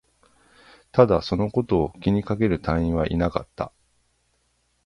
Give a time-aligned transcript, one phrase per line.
[0.91, 3.71] ただ、そのことを気にかける隊員はいなかった